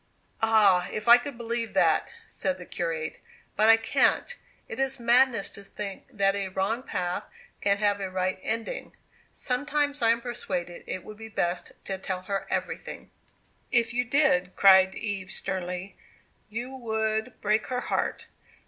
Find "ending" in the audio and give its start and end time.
8.41-8.93